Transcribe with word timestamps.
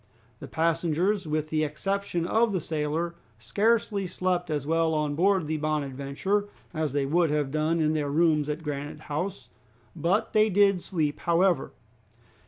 The 0.39 0.47
passengers, 0.47 1.27
with 1.27 1.49
the 1.49 1.63
exception 1.63 2.25
of 2.25 2.53
the 2.53 2.59
sailor, 2.59 3.13
scarcely 3.37 4.07
slept 4.07 4.49
as 4.49 4.65
well 4.65 4.95
on 4.95 5.13
board 5.13 5.45
the 5.45 5.57
"Bonadventure" 5.59 6.49
as 6.73 6.91
they 6.93 7.05
would 7.05 7.29
have 7.29 7.51
done 7.51 7.79
in 7.79 7.93
their 7.93 8.09
rooms 8.09 8.49
at 8.49 8.63
Granite 8.63 9.01
House, 9.01 9.49
but 9.95 10.33
they 10.33 10.49
did 10.49 10.81
sleep 10.81 11.19
however. 11.19 11.73